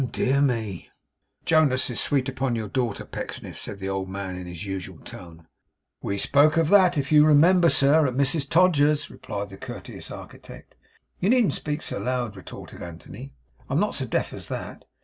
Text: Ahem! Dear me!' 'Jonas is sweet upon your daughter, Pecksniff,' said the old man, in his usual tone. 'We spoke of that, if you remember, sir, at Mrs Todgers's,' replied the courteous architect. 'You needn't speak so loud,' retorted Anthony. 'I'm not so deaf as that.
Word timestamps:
Ahem! 0.01 0.09
Dear 0.09 0.41
me!' 0.41 0.89
'Jonas 1.45 1.87
is 1.91 1.99
sweet 2.01 2.27
upon 2.27 2.55
your 2.55 2.67
daughter, 2.67 3.05
Pecksniff,' 3.05 3.59
said 3.59 3.77
the 3.77 3.89
old 3.89 4.09
man, 4.09 4.35
in 4.35 4.47
his 4.47 4.65
usual 4.65 4.97
tone. 4.97 5.45
'We 6.01 6.17
spoke 6.17 6.57
of 6.57 6.69
that, 6.69 6.97
if 6.97 7.11
you 7.11 7.23
remember, 7.23 7.69
sir, 7.69 8.07
at 8.07 8.15
Mrs 8.15 8.49
Todgers's,' 8.49 9.11
replied 9.11 9.49
the 9.51 9.57
courteous 9.57 10.09
architect. 10.09 10.73
'You 11.19 11.29
needn't 11.29 11.53
speak 11.53 11.83
so 11.83 11.99
loud,' 11.99 12.35
retorted 12.35 12.81
Anthony. 12.81 13.35
'I'm 13.69 13.79
not 13.79 13.93
so 13.93 14.07
deaf 14.07 14.33
as 14.33 14.47
that. 14.47 14.85